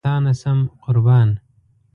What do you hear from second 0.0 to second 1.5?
له تانه شم قربان